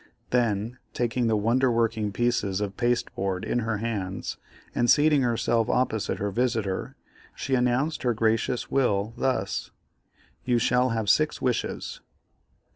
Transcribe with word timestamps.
Then 0.31 0.79
taking 0.95 1.27
the 1.27 1.35
wonder 1.37 1.71
working 1.71 2.11
pieces 2.11 2.59
of 2.59 2.75
pasteboard 2.75 3.45
in 3.45 3.59
her 3.59 3.77
hands, 3.77 4.37
and 4.73 4.89
seating 4.89 5.21
herself 5.21 5.69
opposite 5.69 6.17
her 6.17 6.31
visitor, 6.31 6.95
she 7.35 7.53
announced 7.53 8.01
her 8.01 8.15
gracious 8.15 8.71
will, 8.71 9.13
thus: 9.15 9.69
"You 10.43 10.57
shall 10.57 10.89
have 10.89 11.07
six 11.07 11.39
wishes." 11.39 12.01